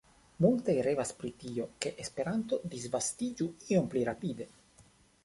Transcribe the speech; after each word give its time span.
Multaj 0.43 0.73
revas 0.85 1.11
pri 1.19 1.31
tio, 1.43 1.67
ke 1.85 1.91
Esperanto 2.05 2.59
disvastiĝu 2.71 3.49
iom 3.75 3.93
pli 3.93 4.03
rapide. 4.11 4.49